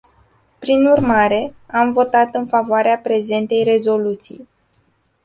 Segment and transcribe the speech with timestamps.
[0.59, 4.47] Prin urmare, am votat în favoarea prezentei rezoluții.